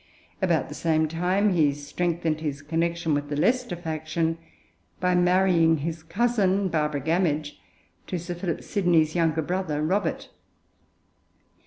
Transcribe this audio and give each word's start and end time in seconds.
About 0.41 0.67
the 0.67 0.73
same 0.73 1.07
time 1.07 1.53
he 1.53 1.71
strengthened 1.73 2.39
his 2.39 2.63
connection 2.63 3.13
with 3.13 3.29
the 3.29 3.35
Leicester 3.35 3.75
faction 3.75 4.39
by 4.99 5.13
marrying 5.13 5.77
his 5.77 6.01
cousin, 6.01 6.69
Barbara 6.69 7.01
Gamage, 7.01 7.59
to 8.07 8.17
Sir 8.17 8.33
Philip 8.33 8.63
Sidney's 8.63 9.13
younger 9.13 9.43
brother 9.43 9.79
Robert. 9.83 10.29